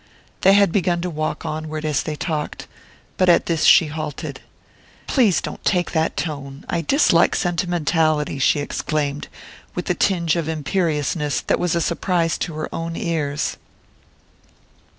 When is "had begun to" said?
0.53-1.11